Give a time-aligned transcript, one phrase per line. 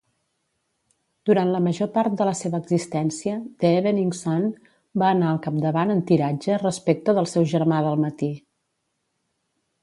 [1.29, 4.47] Durant la major part de la seva existència, "The Evening Sun"
[5.03, 8.33] va anar al capdavant en tiratge respecte del seu germà del matí.